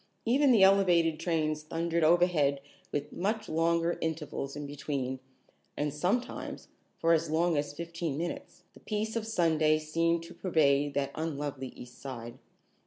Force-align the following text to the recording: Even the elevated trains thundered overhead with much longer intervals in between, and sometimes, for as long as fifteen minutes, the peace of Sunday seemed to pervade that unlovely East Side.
Even 0.25 0.51
the 0.51 0.63
elevated 0.63 1.19
trains 1.19 1.61
thundered 1.61 2.03
overhead 2.03 2.59
with 2.91 3.13
much 3.13 3.47
longer 3.47 3.99
intervals 4.01 4.55
in 4.55 4.65
between, 4.65 5.19
and 5.77 5.93
sometimes, 5.93 6.69
for 6.97 7.13
as 7.13 7.29
long 7.29 7.55
as 7.55 7.71
fifteen 7.71 8.17
minutes, 8.17 8.63
the 8.73 8.79
peace 8.79 9.15
of 9.15 9.27
Sunday 9.27 9.77
seemed 9.77 10.23
to 10.23 10.33
pervade 10.33 10.95
that 10.95 11.11
unlovely 11.13 11.67
East 11.75 11.99
Side. 12.01 12.39